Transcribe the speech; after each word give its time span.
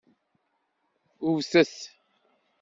Wwtet! 1.27 1.75